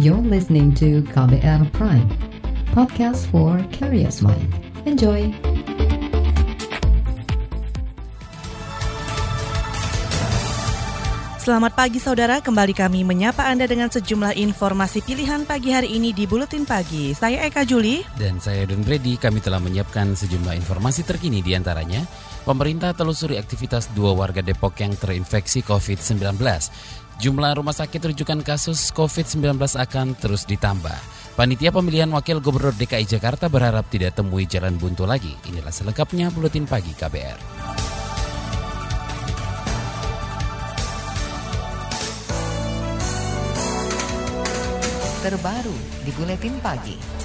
[0.00, 2.08] You're listening to KBR Prime,
[2.72, 4.48] podcast for curious mind.
[4.88, 5.28] Enjoy!
[11.42, 16.24] Selamat pagi saudara, kembali kami menyapa Anda dengan sejumlah informasi pilihan pagi hari ini di
[16.24, 17.12] Buletin Pagi.
[17.12, 18.00] Saya Eka Juli.
[18.16, 22.00] Dan saya Don Brady, kami telah menyiapkan sejumlah informasi terkini di antaranya.
[22.42, 26.38] Pemerintah telusuri aktivitas dua warga Depok yang terinfeksi COVID-19.
[27.20, 30.96] Jumlah rumah sakit rujukan kasus COVID-19 akan terus ditambah.
[31.36, 35.32] Panitia pemilihan wakil gubernur DKI Jakarta berharap tidak temui jalan buntu lagi.
[35.48, 37.40] Inilah selengkapnya Buletin Pagi KBR.
[45.22, 47.21] terbaru di Buletin Pagi.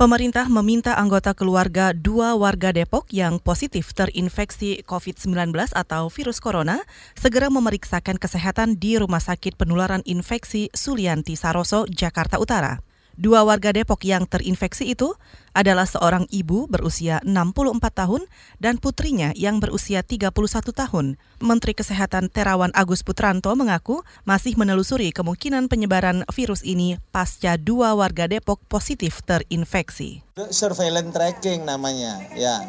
[0.00, 6.80] Pemerintah meminta anggota keluarga dua warga Depok yang positif terinfeksi COVID-19 atau virus corona
[7.12, 12.80] segera memeriksakan kesehatan di Rumah Sakit Penularan Infeksi Sulianti Saroso, Jakarta Utara.
[13.20, 15.12] Dua warga Depok yang terinfeksi itu
[15.52, 18.24] adalah seorang ibu berusia 64 tahun
[18.56, 20.32] dan putrinya yang berusia 31
[20.72, 21.20] tahun.
[21.36, 28.24] Menteri Kesehatan Terawan Agus Putranto mengaku masih menelusuri kemungkinan penyebaran virus ini pasca dua warga
[28.24, 30.24] Depok positif terinfeksi.
[30.48, 32.64] Surveillance tracking namanya, ya.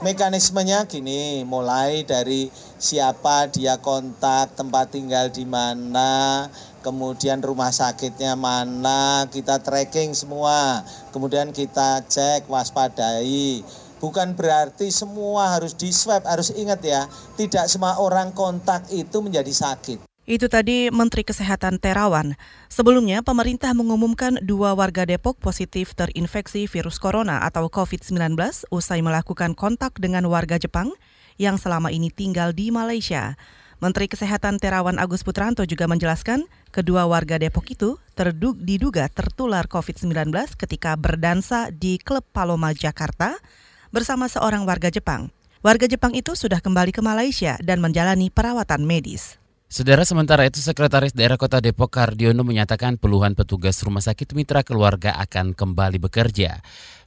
[0.00, 6.48] Mekanismenya gini, mulai dari siapa dia kontak, tempat tinggal di mana,
[6.84, 13.64] kemudian rumah sakitnya mana, kita tracking semua, kemudian kita cek, waspadai.
[14.00, 17.04] Bukan berarti semua harus di swab, harus ingat ya,
[17.36, 20.09] tidak semua orang kontak itu menjadi sakit.
[20.28, 22.36] Itu tadi Menteri Kesehatan Terawan.
[22.68, 28.36] Sebelumnya, pemerintah mengumumkan dua warga Depok positif terinfeksi virus corona atau COVID-19
[28.68, 30.92] usai melakukan kontak dengan warga Jepang
[31.40, 33.40] yang selama ini tinggal di Malaysia.
[33.80, 40.36] Menteri Kesehatan Terawan Agus Putranto juga menjelaskan kedua warga Depok itu terdug, diduga tertular COVID-19
[40.60, 43.40] ketika berdansa di Klub Paloma Jakarta
[43.88, 45.32] bersama seorang warga Jepang.
[45.64, 49.39] Warga Jepang itu sudah kembali ke Malaysia dan menjalani perawatan medis.
[49.70, 55.14] Saudara sementara itu Sekretaris Daerah Kota Depok Kardiono menyatakan puluhan petugas rumah sakit mitra keluarga
[55.14, 56.58] akan kembali bekerja.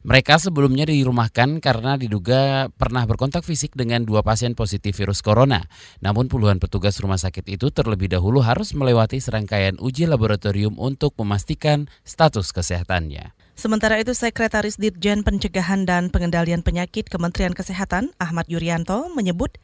[0.08, 5.68] Mereka sebelumnya dirumahkan karena diduga pernah berkontak fisik dengan dua pasien positif virus corona.
[6.00, 11.92] Namun puluhan petugas rumah sakit itu terlebih dahulu harus melewati serangkaian uji laboratorium untuk memastikan
[12.08, 13.36] status kesehatannya.
[13.60, 19.60] Sementara itu, Sekretaris Ditjen Pencegahan dan Pengendalian Penyakit Kementerian Kesehatan Ahmad Yuryanto menyebut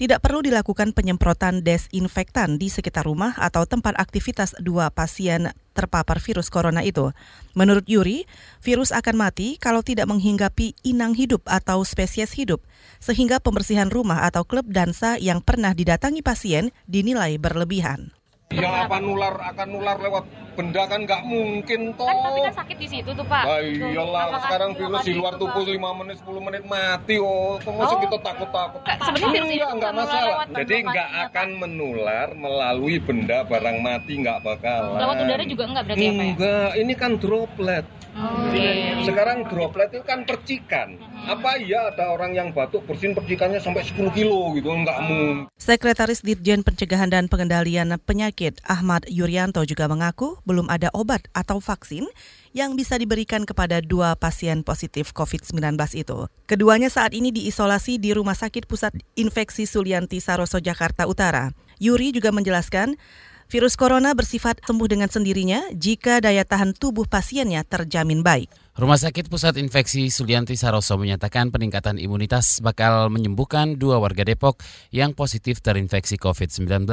[0.00, 6.48] tidak perlu dilakukan penyemprotan desinfektan di sekitar rumah atau tempat aktivitas dua pasien terpapar virus
[6.48, 7.12] corona itu.
[7.52, 8.24] Menurut Yuri,
[8.64, 12.64] virus akan mati kalau tidak menghinggapi inang hidup atau spesies hidup,
[12.96, 18.19] sehingga pembersihan rumah atau klub dansa yang pernah didatangi pasien dinilai berlebihan.
[18.50, 20.26] Ya apa nular akan nular lewat
[20.58, 22.02] benda kan nggak mungkin toh.
[22.02, 23.46] Kan tapi kan sakit di situ tuh Pak.
[23.46, 25.78] Nah, iyalah Apakah sekarang virus di luar itu, tubuh Pak?
[25.78, 27.62] 5 menit 10 menit mati oh.
[27.62, 28.02] Kok masih Oh.
[28.02, 28.80] kita takut-takut?
[28.82, 30.36] Sebenarnya virus itu enggak, enggak nggak masalah.
[30.50, 34.98] Jadi nggak akan menular melalui benda barang mati nggak bakalan.
[34.98, 36.26] Lewat udara juga enggak berarti ya Pak ya?
[36.34, 37.86] Enggak, ini kan droplet.
[38.20, 39.00] Oke.
[39.08, 41.00] Sekarang droplet itu kan percikan.
[41.24, 44.68] Apa iya ada orang yang batuk bersin percikannya sampai 10 kilo gitu?
[44.68, 45.48] Enggak mungkin.
[45.56, 52.04] Sekretaris Ditjen Pencegahan dan Pengendalian Penyakit Ahmad Yuryanto juga mengaku belum ada obat atau vaksin
[52.52, 56.26] yang bisa diberikan kepada dua pasien positif COVID-19 itu.
[56.50, 61.54] Keduanya saat ini diisolasi di Rumah Sakit Pusat Infeksi Sulianti Saroso, Jakarta Utara.
[61.80, 63.00] Yuri juga menjelaskan
[63.50, 68.46] Virus corona bersifat sembuh dengan sendirinya jika daya tahan tubuh pasiennya terjamin baik.
[68.78, 74.62] Rumah Sakit Pusat Infeksi Sulianti Saroso menyatakan peningkatan imunitas bakal menyembuhkan dua warga Depok
[74.94, 76.86] yang positif terinfeksi COVID-19.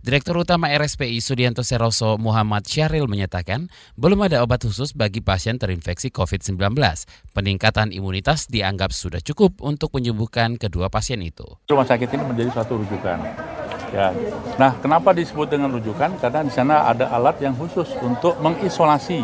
[0.00, 3.68] Direktur Utama RSPI Sudianto Saroso Muhammad Syahril menyatakan
[4.00, 6.72] belum ada obat khusus bagi pasien terinfeksi COVID-19.
[7.36, 11.44] Peningkatan imunitas dianggap sudah cukup untuk menyembuhkan kedua pasien itu.
[11.68, 13.61] Rumah sakit ini menjadi suatu rujukan.
[13.92, 14.08] Ya.
[14.56, 16.16] Nah, kenapa disebut dengan rujukan?
[16.16, 19.20] Karena di sana ada alat yang khusus untuk mengisolasi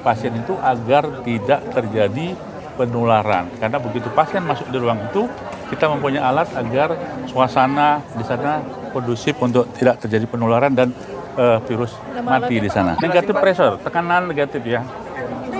[0.00, 2.32] pasien itu agar tidak terjadi
[2.80, 3.52] penularan.
[3.60, 5.28] Karena begitu pasien masuk di ruang itu,
[5.68, 6.96] kita mempunyai alat agar
[7.26, 8.64] suasana di sana
[8.94, 10.92] kondusif untuk tidak terjadi penularan dan
[11.36, 11.92] eh, virus
[12.22, 12.94] mati di sana.
[13.00, 14.80] Negatif pressure, tekanan negatif ya.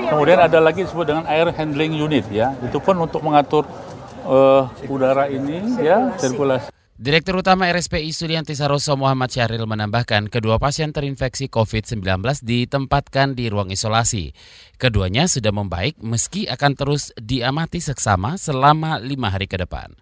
[0.07, 2.55] Kemudian ada lagi disebut dengan air handling unit ya.
[2.63, 3.67] Itu pun untuk mengatur
[4.29, 6.76] eh, udara ini ya sirkulasi.
[6.97, 12.01] Direktur Utama RSPI Sulianti Saroso Muhammad Syahril menambahkan kedua pasien terinfeksi COVID-19
[12.41, 14.33] ditempatkan di ruang isolasi.
[14.81, 19.93] Keduanya sudah membaik meski akan terus diamati seksama selama lima hari ke depan.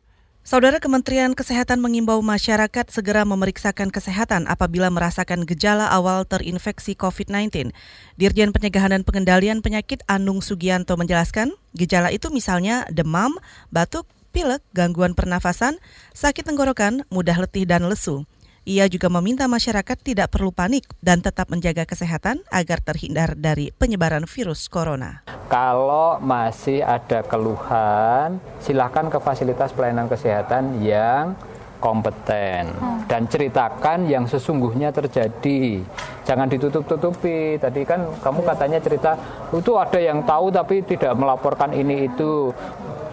[0.47, 7.75] Saudara Kementerian Kesehatan mengimbau masyarakat segera memeriksakan kesehatan apabila merasakan gejala awal terinfeksi COVID-19.
[8.23, 13.35] Dirjen Pencegahan dan Pengendalian Penyakit Anung Sugianto menjelaskan, gejala itu misalnya demam,
[13.75, 15.79] batuk, pilek, gangguan pernafasan,
[16.11, 18.27] sakit tenggorokan, mudah letih dan lesu.
[18.67, 24.27] Ia juga meminta masyarakat tidak perlu panik dan tetap menjaga kesehatan agar terhindar dari penyebaran
[24.27, 25.23] virus corona.
[25.53, 31.37] Kalau masih ada keluhan, silakan ke fasilitas pelayanan kesehatan yang
[31.85, 32.73] kompeten
[33.05, 35.85] dan ceritakan yang sesungguhnya terjadi.
[36.25, 37.61] Jangan ditutup-tutupi.
[37.61, 39.13] Tadi kan kamu katanya cerita
[39.53, 42.49] itu ada yang tahu tapi tidak melaporkan ini itu.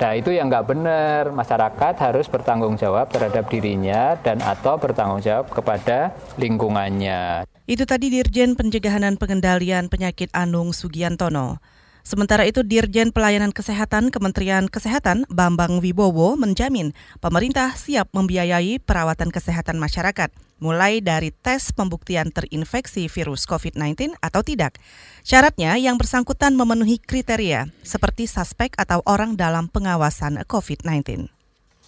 [0.02, 1.30] Nah itu yang nggak benar.
[1.30, 7.46] Masyarakat harus bertanggung jawab terhadap dirinya dan atau bertanggung jawab kepada lingkungannya.
[7.70, 11.62] Itu tadi Dirjen Pencegahan dan Pengendalian Penyakit Anung Sugiantono.
[12.02, 19.78] Sementara itu Dirjen Pelayanan Kesehatan Kementerian Kesehatan Bambang Wibowo menjamin pemerintah siap membiayai perawatan kesehatan
[19.78, 24.78] masyarakat mulai dari tes pembuktian terinfeksi virus COVID-19 atau tidak.
[25.26, 31.30] Syaratnya yang bersangkutan memenuhi kriteria seperti suspek atau orang dalam pengawasan COVID-19.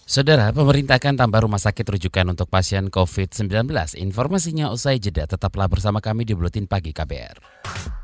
[0.04, 3.72] Saudara, pemerintah akan tambah rumah sakit rujukan untuk pasien COVID-19.
[3.96, 5.24] Informasinya usai jeda.
[5.24, 8.03] Tetaplah bersama kami di Buletin Pagi KBR.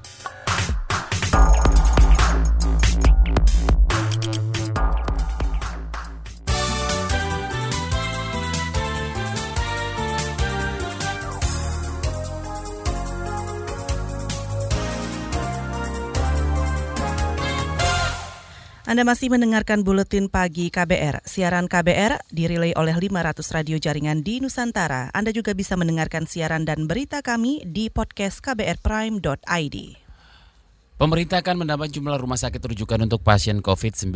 [18.91, 21.23] Anda masih mendengarkan Buletin Pagi KBR.
[21.23, 25.07] Siaran KBR dirilai oleh 500 radio jaringan di Nusantara.
[25.15, 29.77] Anda juga bisa mendengarkan siaran dan berita kami di podcast kbrprime.id.
[30.99, 34.11] Pemerintah akan menambah jumlah rumah sakit rujukan untuk pasien COVID-19.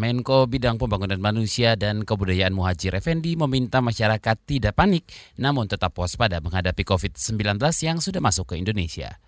[0.00, 5.04] Menko Bidang Pembangunan Manusia dan Kebudayaan Muhajir Effendi meminta masyarakat tidak panik,
[5.36, 9.20] namun tetap waspada menghadapi COVID-19 yang sudah masuk ke Indonesia.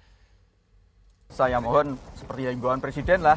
[1.29, 3.37] Saya mohon seperti himbauan Presiden lah,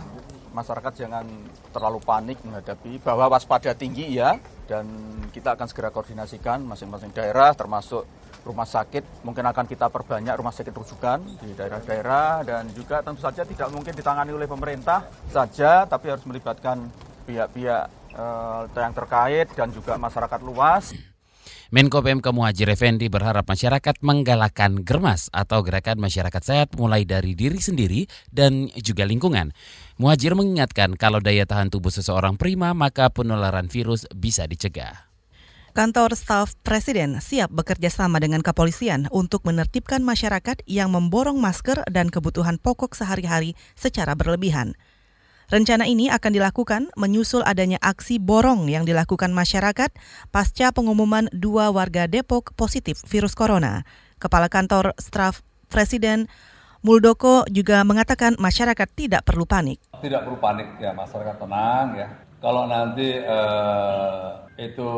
[0.52, 1.26] masyarakat jangan
[1.72, 4.40] terlalu panik menghadapi bahwa waspada tinggi ya.
[4.68, 4.88] Dan
[5.36, 8.08] kita akan segera koordinasikan masing-masing daerah termasuk
[8.48, 9.04] rumah sakit.
[9.28, 12.48] Mungkin akan kita perbanyak rumah sakit rujukan di daerah-daerah.
[12.48, 16.88] Dan juga tentu saja tidak mungkin ditangani oleh pemerintah saja tapi harus melibatkan
[17.28, 21.11] pihak-pihak eh, yang terkait dan juga masyarakat luas.
[21.72, 27.64] Menko PMK Muhajir Effendi berharap masyarakat menggalakkan germas atau gerakan masyarakat sehat mulai dari diri
[27.64, 29.56] sendiri dan juga lingkungan.
[29.96, 35.08] Muhajir mengingatkan kalau daya tahan tubuh seseorang prima maka penularan virus bisa dicegah.
[35.72, 42.12] Kantor staf Presiden siap bekerja sama dengan kepolisian untuk menertibkan masyarakat yang memborong masker dan
[42.12, 44.76] kebutuhan pokok sehari-hari secara berlebihan.
[45.52, 49.92] Rencana ini akan dilakukan menyusul adanya aksi borong yang dilakukan masyarakat
[50.32, 53.84] pasca pengumuman dua warga Depok positif virus corona.
[54.16, 56.32] Kepala Kantor Staf Presiden
[56.88, 59.84] Muldoko juga mengatakan masyarakat tidak perlu panik.
[60.00, 62.08] Tidak perlu panik ya, masyarakat tenang ya.
[62.40, 64.90] Kalau nanti eh, itu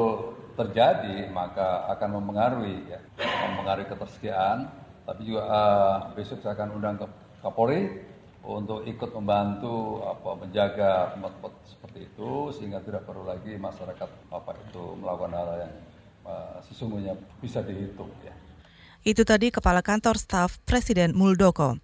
[0.53, 3.01] terjadi maka akan mempengaruhi ya,
[3.49, 4.69] mempengaruhi ketersediaan.
[5.01, 7.09] Tapi juga eh, besok saya akan undang ke
[7.41, 8.12] Kapolri
[8.43, 14.83] untuk ikut membantu apa menjaga tempat-tempat seperti itu sehingga tidak perlu lagi masyarakat apa itu
[14.99, 15.73] melakukan hal yang
[16.27, 18.35] uh, sesungguhnya bisa dihitung ya.
[19.03, 21.79] Itu tadi Kepala Kantor Staf Presiden Muldoko.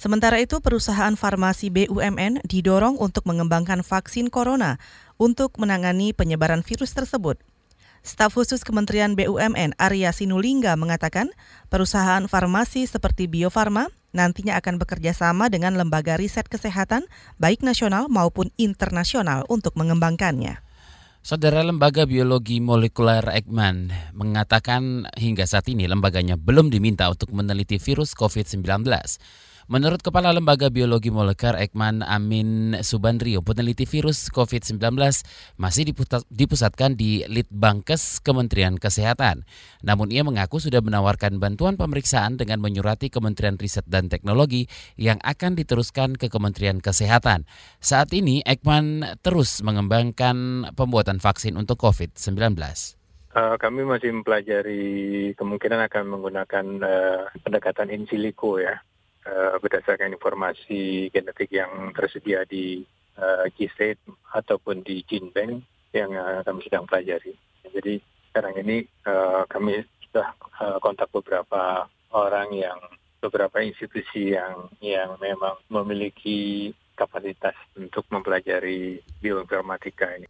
[0.00, 4.80] Sementara itu, perusahaan farmasi BUMN didorong untuk mengembangkan vaksin corona
[5.20, 7.36] untuk menangani penyebaran virus tersebut.
[8.00, 11.28] Staf khusus Kementerian BUMN Arya Sinulinga mengatakan
[11.68, 18.06] perusahaan farmasi seperti Bio Farma nantinya akan bekerja sama dengan lembaga riset kesehatan baik nasional
[18.10, 20.62] maupun internasional untuk mengembangkannya.
[21.20, 28.16] Saudara Lembaga Biologi Molekuler Eijkman mengatakan hingga saat ini lembaganya belum diminta untuk meneliti virus
[28.16, 28.64] COVID-19.
[29.70, 34.82] Menurut Kepala Lembaga Biologi Molekuler Ekman Amin Subandrio, peneliti virus COVID-19
[35.62, 35.94] masih
[36.26, 39.46] dipusatkan di Litbangkes Kementerian Kesehatan.
[39.86, 44.66] Namun ia mengaku sudah menawarkan bantuan pemeriksaan dengan menyurati Kementerian Riset dan Teknologi
[44.98, 47.46] yang akan diteruskan ke Kementerian Kesehatan.
[47.78, 52.58] Saat ini Ekman terus mengembangkan pembuatan vaksin untuk COVID-19.
[53.38, 58.82] Uh, kami masih mempelajari kemungkinan akan menggunakan uh, pendekatan in silico ya
[59.26, 62.84] uh, berdasarkan informasi genetik yang tersedia di
[63.20, 64.00] uh, GState
[64.32, 65.60] ataupun di GeneBank
[65.92, 67.34] yang uh, kami sedang pelajari.
[67.66, 68.00] Jadi
[68.30, 72.78] sekarang ini uh, kami sudah uh, kontak beberapa orang yang
[73.20, 80.28] beberapa institusi yang yang memang memiliki kapasitas untuk mempelajari bioinformatika ini.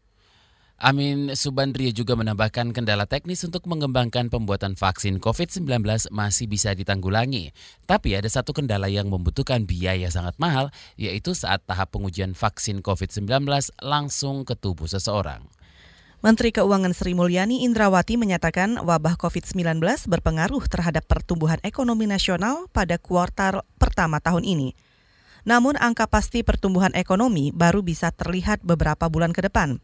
[0.81, 7.53] Amin Subandria juga menambahkan kendala teknis untuk mengembangkan pembuatan vaksin COVID-19 masih bisa ditanggulangi.
[7.85, 13.45] Tapi ada satu kendala yang membutuhkan biaya sangat mahal, yaitu saat tahap pengujian vaksin COVID-19
[13.85, 15.45] langsung ke tubuh seseorang.
[16.25, 23.69] Menteri Keuangan Sri Mulyani Indrawati menyatakan wabah COVID-19 berpengaruh terhadap pertumbuhan ekonomi nasional pada kuartal
[23.77, 24.73] pertama tahun ini.
[25.45, 29.77] Namun angka pasti pertumbuhan ekonomi baru bisa terlihat beberapa bulan ke depan.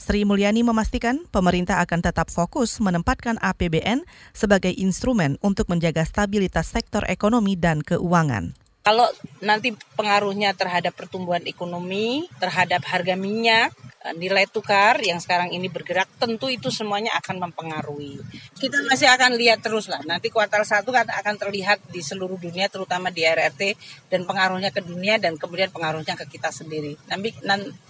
[0.00, 7.04] Sri Mulyani memastikan pemerintah akan tetap fokus menempatkan APBN sebagai instrumen untuk menjaga stabilitas sektor
[7.04, 8.56] ekonomi dan keuangan.
[8.80, 9.06] Kalau
[9.44, 16.08] nanti pengaruhnya terhadap pertumbuhan ekonomi, terhadap harga minyak, Eh, nilai tukar yang sekarang ini bergerak
[16.16, 18.16] tentu itu semuanya akan mempengaruhi.
[18.56, 20.00] Kita masih akan lihat terus lah.
[20.08, 23.76] Nanti kuartal satu kan akan terlihat di seluruh dunia terutama di RRT
[24.08, 26.96] dan pengaruhnya ke dunia dan kemudian pengaruhnya ke kita sendiri.
[27.12, 27.36] Nanti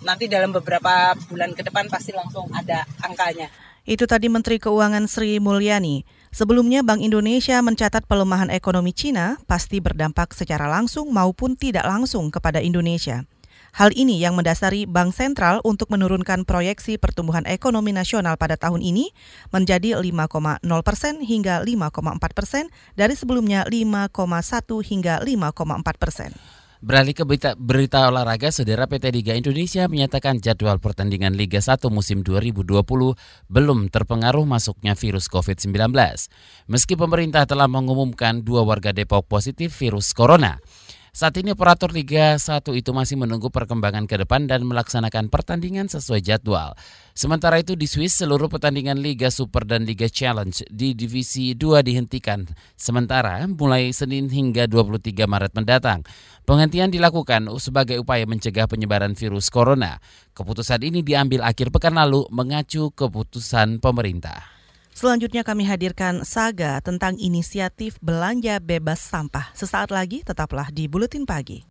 [0.02, 3.47] nanti dalam beberapa bulan ke depan pasti langsung ada angkanya.
[3.87, 6.02] Itu tadi Menteri Keuangan Sri Mulyani.
[6.30, 12.62] Sebelumnya Bank Indonesia mencatat pelemahan ekonomi Cina pasti berdampak secara langsung maupun tidak langsung kepada
[12.62, 13.26] Indonesia.
[13.75, 19.10] Hal ini yang mendasari Bank Sentral untuk menurunkan proyeksi pertumbuhan ekonomi nasional pada tahun ini
[19.50, 21.90] menjadi 5,0 persen hingga 5,4
[22.30, 24.10] persen dari sebelumnya 5,1
[24.87, 26.30] hingga 5,4 persen.
[26.80, 32.25] Beralih ke berita, berita olahraga, Saudara PT Liga Indonesia menyatakan jadwal pertandingan Liga 1 musim
[32.25, 32.72] 2020
[33.52, 35.76] belum terpengaruh masuknya virus COVID-19.
[36.72, 40.56] Meski pemerintah telah mengumumkan dua warga Depok positif virus corona.
[41.11, 46.23] Saat ini operator Liga 1 itu masih menunggu perkembangan ke depan dan melaksanakan pertandingan sesuai
[46.23, 46.79] jadwal.
[47.19, 52.47] Sementara itu di Swiss seluruh pertandingan Liga Super dan Liga Challenge di Divisi 2 dihentikan
[52.79, 56.07] sementara mulai Senin hingga 23 Maret mendatang.
[56.47, 59.99] Penghentian dilakukan sebagai upaya mencegah penyebaran virus corona.
[60.31, 64.60] Keputusan ini diambil akhir pekan lalu mengacu keputusan pemerintah.
[65.00, 69.49] Selanjutnya kami hadirkan saga tentang inisiatif belanja bebas sampah.
[69.57, 71.64] Sesaat lagi tetaplah di Buletin Pagi.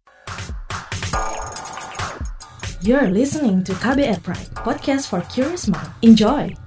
[2.81, 5.93] You're listening to KBR Pride, podcast for curious mind.
[6.01, 6.57] Enjoy!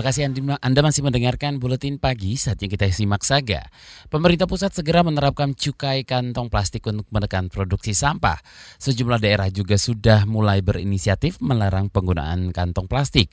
[0.00, 0.32] Terima kasih
[0.64, 3.68] Anda masih mendengarkan Buletin Pagi saatnya kita simak saga.
[4.08, 8.40] Pemerintah pusat segera menerapkan cukai kantong plastik untuk menekan produksi sampah.
[8.80, 13.28] Sejumlah daerah juga sudah mulai berinisiatif melarang penggunaan kantong plastik.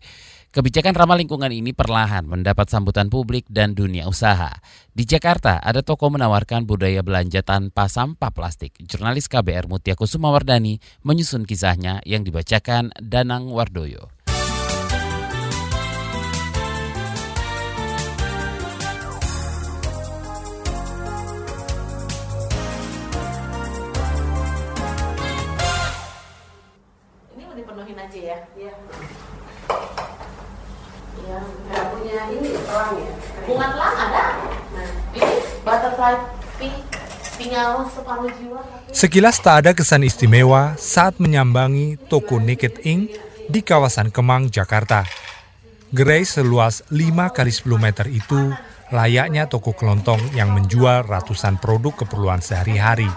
[0.51, 4.51] Kebijakan ramah lingkungan ini perlahan mendapat sambutan publik dan dunia usaha.
[4.91, 8.75] Di Jakarta, ada toko menawarkan budaya belanja tanpa sampah plastik.
[8.83, 14.16] Jurnalis KBR Mutia Kusumawardani menyusun kisahnya yang dibacakan Danang Wardoyo.
[38.94, 43.18] Sekilas tak ada kesan istimewa saat menyambangi toko Naked Ink
[43.50, 45.10] di kawasan Kemang, Jakarta.
[45.89, 48.54] Gerai seluas 5 kali 10 meter itu
[48.94, 53.10] layaknya toko kelontong yang menjual ratusan produk keperluan sehari-hari.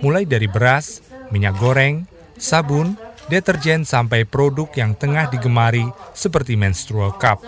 [0.00, 2.08] Mulai dari beras, minyak goreng,
[2.40, 2.96] sabun,
[3.28, 5.84] deterjen sampai produk yang tengah digemari
[6.16, 7.44] seperti menstrual cup.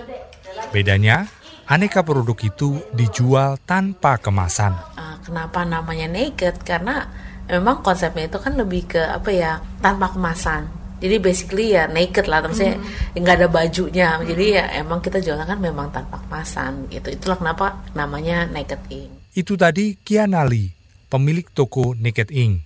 [0.70, 1.26] Bedanya,
[1.66, 4.76] aneka produk itu dijual tanpa kemasan.
[4.96, 6.60] Ah, kenapa namanya naked?
[6.64, 7.08] Karena
[7.48, 10.68] memang konsepnya itu kan lebih ke apa ya tanpa kemasan.
[11.04, 13.20] Jadi basically ya naked lah, maksudnya hmm.
[13.20, 14.08] nggak ada bajunya.
[14.24, 17.12] Jadi ya emang kita jualan kan memang tanpa kemasan gitu.
[17.12, 19.10] Itulah kenapa namanya Naked Ink.
[19.36, 20.72] Itu tadi Kiana Lee,
[21.12, 22.64] pemilik toko Naked Ink.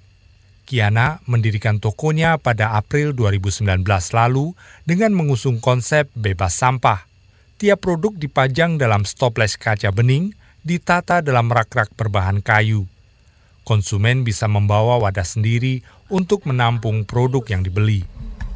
[0.68, 3.64] Kiana mendirikan tokonya pada April 2019
[4.12, 4.52] lalu
[4.84, 7.07] dengan mengusung konsep bebas sampah.
[7.58, 10.30] Tiap produk dipajang dalam stoples kaca bening,
[10.62, 12.86] ditata dalam rak-rak berbahan kayu.
[13.66, 18.06] Konsumen bisa membawa wadah sendiri untuk menampung produk yang dibeli.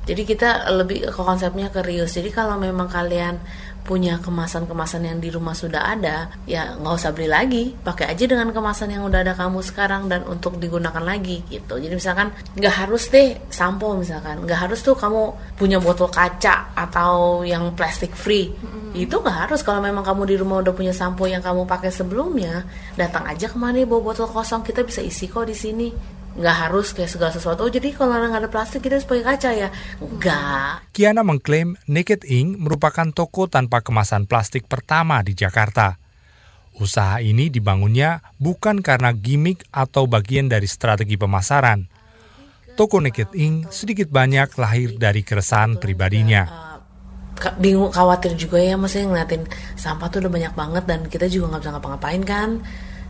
[0.06, 2.22] Jadi kita lebih ke konsepnya ke reuse.
[2.22, 3.42] Jadi kalau memang kalian
[3.82, 8.54] punya kemasan-kemasan yang di rumah sudah ada, ya nggak usah beli lagi, pakai aja dengan
[8.54, 11.82] kemasan yang udah ada kamu sekarang dan untuk digunakan lagi gitu.
[11.82, 17.42] Jadi misalkan nggak harus deh sampo misalkan, nggak harus tuh kamu punya botol kaca atau
[17.42, 18.94] yang plastik free, mm.
[18.94, 19.66] itu nggak harus.
[19.66, 22.62] Kalau memang kamu di rumah udah punya sampo yang kamu pakai sebelumnya,
[22.94, 24.62] datang aja ke mana bawa botol kosong.
[24.62, 25.88] Kita bisa isi kok di sini
[26.32, 27.66] nggak harus kayak segala sesuatu.
[27.66, 29.68] Oh, jadi kalau nggak ada plastik kita harus pakai kaca ya?
[30.00, 30.88] Enggak.
[30.96, 36.00] Kiana mengklaim Naked Ink merupakan toko tanpa kemasan plastik pertama di Jakarta.
[36.80, 41.84] Usaha ini dibangunnya bukan karena gimmick atau bagian dari strategi pemasaran.
[42.72, 46.72] Toko Naked Ink sedikit banyak lahir dari keresahan pribadinya
[47.58, 49.42] bingung khawatir juga ya maksudnya ngeliatin
[49.74, 52.50] sampah tuh udah banyak banget dan kita juga nggak bisa ngapa-ngapain kan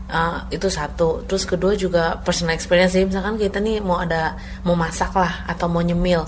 [0.03, 4.35] Uh, itu satu terus kedua juga personal experience sih misalkan kita nih mau ada
[4.67, 6.27] mau masak lah atau mau nyemil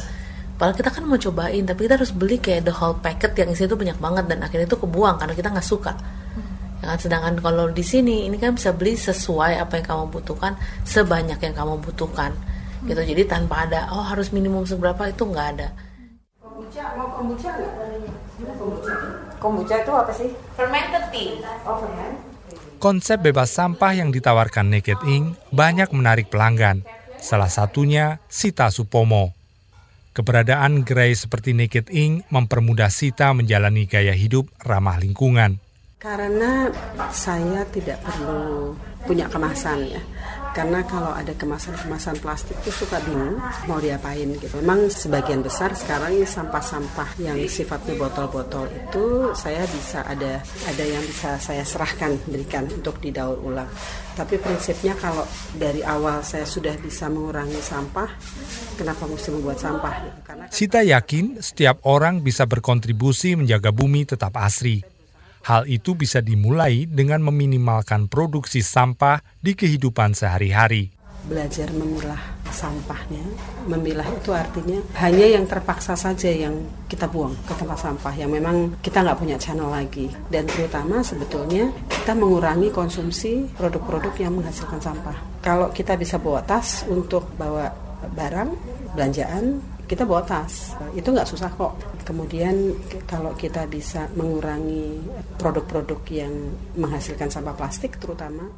[0.55, 3.67] Padahal kita kan mau cobain, tapi kita harus beli kayak the whole packet yang isi
[3.67, 5.91] itu banyak banget dan akhirnya itu kebuang karena kita nggak suka.
[5.91, 6.79] Hmm.
[6.79, 6.98] Ya kan?
[7.03, 10.55] Sedangkan kalau di sini ini kan bisa beli sesuai apa yang kamu butuhkan,
[10.88, 12.88] sebanyak yang kamu butuhkan, hmm.
[12.88, 13.01] gitu.
[13.03, 15.75] Jadi tanpa ada oh harus minimum seberapa itu nggak ada.
[16.39, 17.74] Kombucha, mau kombucha nggak?
[19.44, 20.32] Kombucha itu apa sih?
[20.55, 21.44] Fermented tea.
[21.67, 22.35] Oh fermented.
[22.77, 26.86] Konsep bebas sampah yang ditawarkan Naked Ink banyak menarik pelanggan,
[27.17, 29.34] salah satunya Sita Supomo.
[30.15, 35.60] Keberadaan gerai seperti Naked Ink mempermudah Sita menjalani gaya hidup ramah lingkungan.
[36.00, 36.70] Karena
[37.12, 40.01] saya tidak perlu punya kemasan ya
[40.55, 43.35] karena kalau ada kemasan-kemasan plastik itu suka bingung
[43.67, 44.55] mau diapain gitu.
[44.63, 51.03] Memang sebagian besar sekarang ini sampah-sampah yang sifatnya botol-botol itu saya bisa ada ada yang
[51.03, 53.67] bisa saya serahkan berikan untuk didaur ulang.
[54.15, 55.27] Tapi prinsipnya kalau
[55.59, 58.07] dari awal saya sudah bisa mengurangi sampah,
[58.79, 60.24] kenapa mesti membuat sampah?
[60.24, 64.94] Karena Sita yakin setiap orang bisa berkontribusi menjaga bumi tetap asri.
[65.45, 70.89] Hal itu bisa dimulai dengan meminimalkan produksi sampah di kehidupan sehari-hari.
[71.29, 72.17] Belajar memilah
[72.49, 73.21] sampahnya,
[73.69, 78.73] memilah itu artinya hanya yang terpaksa saja yang kita buang ke tempat sampah yang memang
[78.81, 80.09] kita nggak punya channel lagi.
[80.33, 85.45] Dan terutama sebetulnya kita mengurangi konsumsi produk-produk yang menghasilkan sampah.
[85.45, 87.69] Kalau kita bisa bawa tas untuk bawa
[88.17, 88.49] barang,
[88.97, 90.74] belanjaan, kita bawa tas.
[90.98, 91.78] Itu nggak susah kok.
[92.06, 92.74] Kemudian
[93.06, 95.02] kalau kita bisa mengurangi
[95.38, 96.34] produk-produk yang
[96.78, 98.50] menghasilkan sampah plastik terutama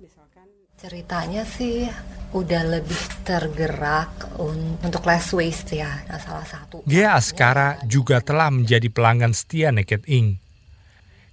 [0.00, 1.88] misalkan ceritanya sih
[2.30, 4.38] udah lebih tergerak
[4.80, 6.84] untuk less waste ya nah, salah satu.
[6.86, 10.50] Gia Askara juga telah menjadi pelanggan setia Naked Ink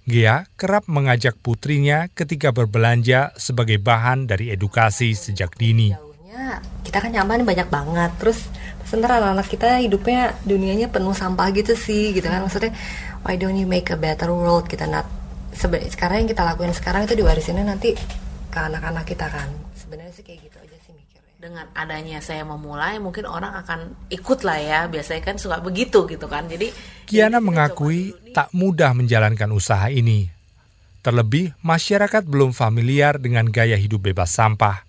[0.08, 5.92] Gia kerap mengajak putrinya ketika berbelanja sebagai bahan dari edukasi sejak dini.
[6.80, 8.48] Kita kan nyaman banyak banget, terus
[8.88, 12.40] sementara anak-anak kita hidupnya dunianya penuh sampah gitu sih gitu kan.
[12.40, 12.72] Maksudnya
[13.22, 14.64] why don't you make a better world?
[14.64, 15.04] Kita not
[15.92, 17.92] sekarang yang kita lakuin sekarang itu diwarisinnya nanti
[18.48, 19.52] ke anak-anak kita kan.
[19.76, 21.32] Sebenarnya sih kayak gitu aja sih mikirnya.
[21.36, 24.80] Dengan adanya saya memulai mungkin orang akan ikut lah ya.
[24.88, 26.48] Biasanya kan suka begitu gitu kan.
[26.48, 26.72] Jadi
[27.04, 30.32] Kiana mengakui tak mudah menjalankan usaha ini.
[31.04, 34.82] Terlebih masyarakat belum familiar dengan gaya hidup bebas sampah.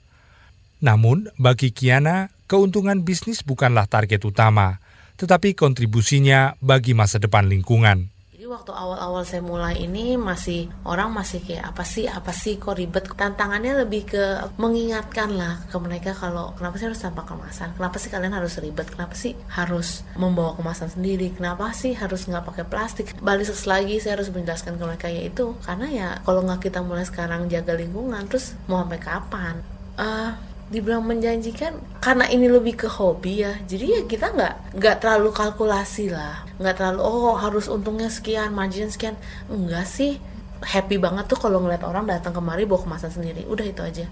[0.79, 4.81] Namun bagi Kiana keuntungan bisnis bukanlah target utama,
[5.21, 8.09] tetapi kontribusinya bagi masa depan lingkungan.
[8.33, 12.73] Jadi waktu awal-awal saya mulai ini masih orang masih kayak apa sih apa sih kok
[12.73, 13.05] ribet?
[13.13, 14.23] Tantangannya lebih ke
[14.57, 17.77] mengingatkan lah ke mereka kalau kenapa sih harus tanpa kemasan?
[17.77, 18.89] Kenapa sih kalian harus ribet?
[18.89, 21.35] Kenapa sih harus membawa kemasan sendiri?
[21.35, 23.13] Kenapa sih harus nggak pakai plastik?
[23.21, 27.05] Balik lagi saya harus menjelaskan ke mereka ya itu karena ya kalau nggak kita mulai
[27.05, 29.55] sekarang jaga lingkungan terus mau sampai kapan?
[29.99, 30.31] Uh,
[30.69, 33.57] dibilang menjanjikan karena ini lebih ke hobi ya.
[33.65, 36.45] Jadi ya kita nggak nggak terlalu kalkulasi lah.
[36.61, 39.17] Nggak terlalu oh harus untungnya sekian margin sekian.
[39.49, 40.21] Enggak sih.
[40.59, 43.47] Happy banget tuh kalau ngeliat orang datang kemari bawa kemasan sendiri.
[43.47, 44.05] Udah itu aja.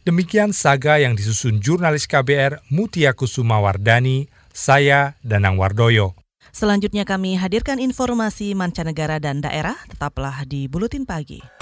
[0.00, 6.16] Demikian saga yang disusun jurnalis KBR Mutia Kusuma Wardani saya Danang Wardoyo.
[6.50, 11.59] Selanjutnya kami hadirkan informasi mancanegara dan daerah, tetaplah di Buletin Pagi.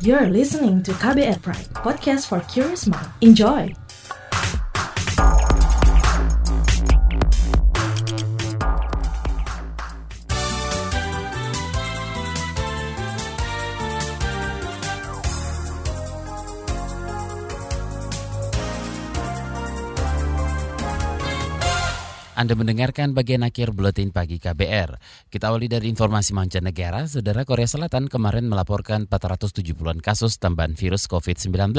[0.00, 3.08] You're listening to KBR Pride, podcast for curious mind.
[3.22, 3.74] Enjoy!
[22.36, 25.00] Anda mendengarkan bagian akhir Buletin Pagi KBR.
[25.32, 31.72] Kita awali dari informasi mancanegara, Saudara Korea Selatan kemarin melaporkan 470-an kasus tambahan virus COVID-19.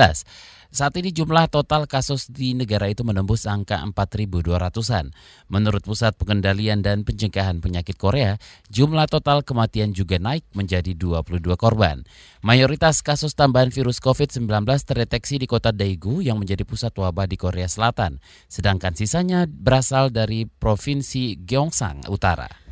[0.73, 5.13] Saat ini jumlah total kasus di negara itu menembus angka 4.200-an.
[5.53, 8.41] Menurut Pusat Pengendalian dan Pencegahan Penyakit Korea,
[8.73, 12.01] jumlah total kematian juga naik menjadi 22 korban.
[12.41, 17.69] Mayoritas kasus tambahan virus COVID-19 terdeteksi di kota Daegu yang menjadi pusat wabah di Korea
[17.69, 18.17] Selatan,
[18.49, 22.67] sedangkan sisanya berasal dari Provinsi Gyeongsang Utara.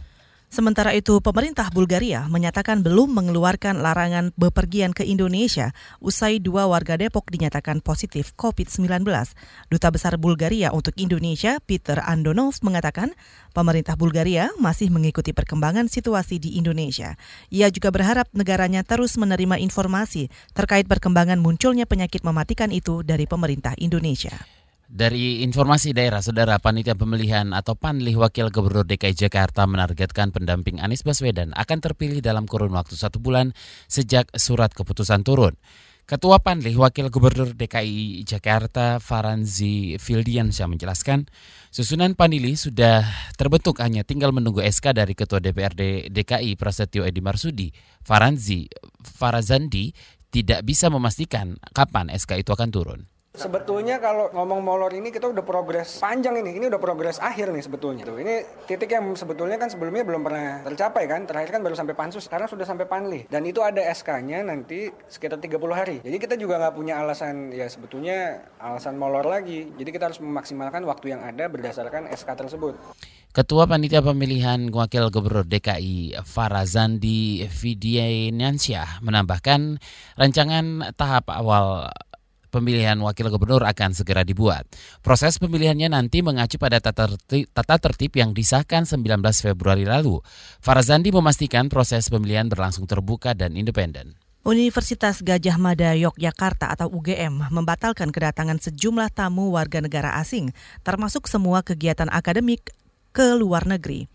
[0.56, 7.28] Sementara itu, pemerintah Bulgaria menyatakan belum mengeluarkan larangan bepergian ke Indonesia usai dua warga Depok
[7.28, 9.04] dinyatakan positif COVID-19.
[9.68, 13.12] Duta Besar Bulgaria untuk Indonesia, Peter Andonov, mengatakan
[13.52, 17.20] pemerintah Bulgaria masih mengikuti perkembangan situasi di Indonesia.
[17.52, 23.76] Ia juga berharap negaranya terus menerima informasi terkait perkembangan munculnya penyakit mematikan itu dari pemerintah
[23.76, 24.40] Indonesia.
[24.86, 31.02] Dari informasi daerah, Saudara Panitia Pemilihan atau Panlih Wakil Gubernur DKI Jakarta menargetkan pendamping Anies
[31.02, 33.58] Baswedan akan terpilih dalam kurun waktu satu bulan
[33.90, 35.58] sejak surat keputusan turun.
[36.06, 41.26] Ketua Panlih Wakil Gubernur DKI Jakarta Faranzi Fildiansyah menjelaskan,
[41.74, 43.10] susunan Panili sudah
[43.42, 47.74] terbentuk hanya tinggal menunggu SK dari Ketua DPRD DKI Prasetyo Edi Marsudi.
[48.06, 48.70] Faranzi
[49.02, 49.90] Farazandi
[50.30, 53.15] tidak bisa memastikan kapan SK itu akan turun.
[53.36, 57.64] Sebetulnya kalau ngomong molor ini kita udah progres panjang ini, ini udah progres akhir nih
[57.64, 58.04] sebetulnya.
[58.08, 61.96] Tuh, ini titik yang sebetulnya kan sebelumnya belum pernah tercapai kan, terakhir kan baru sampai
[61.96, 63.28] pansus, sekarang sudah sampai panli.
[63.28, 65.98] Dan itu ada SK-nya nanti sekitar 30 hari.
[66.02, 69.70] Jadi kita juga nggak punya alasan, ya sebetulnya alasan molor lagi.
[69.76, 72.80] Jadi kita harus memaksimalkan waktu yang ada berdasarkan SK tersebut.
[73.36, 79.76] Ketua Panitia Pemilihan Wakil Gubernur DKI Farazandi Fidiansyah menambahkan
[80.16, 81.92] rancangan tahap awal
[82.56, 84.64] pemilihan wakil gubernur akan segera dibuat.
[85.04, 90.24] Proses pemilihannya nanti mengacu pada tata tertib, tata tertib yang disahkan 19 Februari lalu.
[90.64, 94.16] Farazandi memastikan proses pemilihan berlangsung terbuka dan independen.
[94.46, 100.54] Universitas Gajah Mada Yogyakarta atau UGM membatalkan kedatangan sejumlah tamu warga negara asing,
[100.86, 102.70] termasuk semua kegiatan akademik
[103.10, 104.06] ke luar negeri.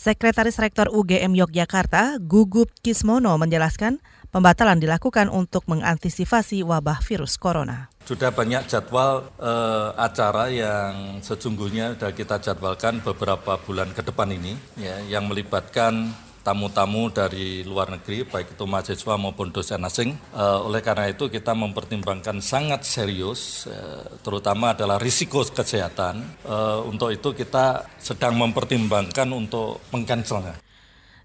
[0.00, 4.00] Sekretaris Rektor UGM Yogyakarta, Gugup Kismono menjelaskan,
[4.36, 7.88] pembatalan dilakukan untuk mengantisipasi wabah virus corona.
[8.04, 14.52] Sudah banyak jadwal eh, acara yang sesungguhnya sudah kita jadwalkan beberapa bulan ke depan ini,
[14.76, 16.12] ya, yang melibatkan
[16.46, 20.14] tamu-tamu dari luar negeri, baik itu mahasiswa maupun dosen asing.
[20.30, 26.22] Uh, oleh karena itu kita mempertimbangkan sangat serius, uh, terutama adalah risiko kesehatan.
[26.46, 30.54] Uh, untuk itu kita sedang mempertimbangkan untuk mengcancelnya.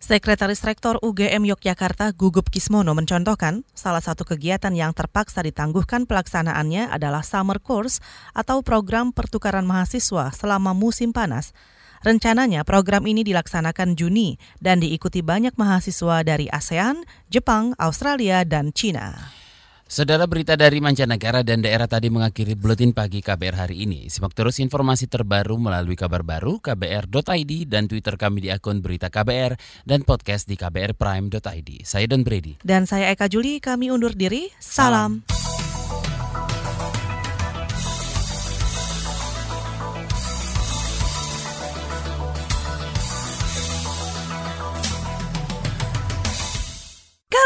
[0.01, 7.21] Sekretaris Rektor UGM Yogyakarta Gugup Kismono mencontohkan salah satu kegiatan yang terpaksa ditangguhkan pelaksanaannya adalah
[7.21, 8.01] summer course
[8.33, 11.53] atau program pertukaran mahasiswa selama musim panas.
[12.01, 19.29] Rencananya program ini dilaksanakan Juni dan diikuti banyak mahasiswa dari ASEAN, Jepang, Australia, dan Cina.
[19.91, 24.08] Saudara berita dari mancanegara dan daerah tadi mengakhiri buletin pagi KBR hari ini.
[24.08, 29.60] Simak terus informasi terbaru melalui kabar baru kbr.id dan Twitter kami di akun berita KBR
[29.84, 31.84] dan podcast di kbrprime.id.
[31.84, 32.63] Saya Don Brady.
[32.63, 34.47] Dan saya Eka Juli, kami undur diri.
[34.63, 35.27] Salam.